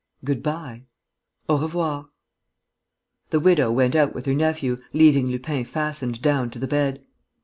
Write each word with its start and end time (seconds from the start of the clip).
"Good 0.25 0.41
bye." 0.41 0.85
"Au 1.47 1.59
revoir." 1.59 2.09
The 3.29 3.39
widow 3.39 3.71
went 3.71 3.95
out 3.95 4.15
with 4.15 4.25
her 4.25 4.33
nephew, 4.33 4.77
leaving 4.93 5.27
Lupin 5.27 5.63
fastened 5.63 6.23
down 6.23 6.49
to 6.49 6.57
the 6.57 6.65
bed. 6.67 7.05